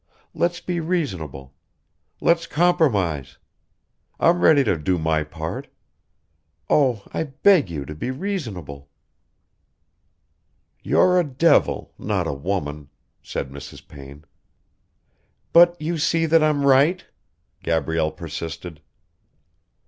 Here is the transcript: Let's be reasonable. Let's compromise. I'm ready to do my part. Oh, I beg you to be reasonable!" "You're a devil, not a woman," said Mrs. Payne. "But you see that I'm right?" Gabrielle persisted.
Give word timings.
Let's 0.33 0.59
be 0.59 0.79
reasonable. 0.79 1.53
Let's 2.21 2.47
compromise. 2.47 3.37
I'm 4.19 4.41
ready 4.41 4.63
to 4.63 4.75
do 4.75 4.97
my 4.97 5.23
part. 5.23 5.67
Oh, 6.71 7.03
I 7.13 7.25
beg 7.25 7.69
you 7.69 7.85
to 7.85 7.93
be 7.93 8.09
reasonable!" 8.09 8.89
"You're 10.81 11.19
a 11.19 11.23
devil, 11.23 11.93
not 11.99 12.25
a 12.25 12.33
woman," 12.33 12.89
said 13.21 13.51
Mrs. 13.51 13.87
Payne. 13.87 14.25
"But 15.53 15.79
you 15.79 15.99
see 15.99 16.25
that 16.25 16.41
I'm 16.41 16.65
right?" 16.65 17.05
Gabrielle 17.61 18.11
persisted. 18.11 18.81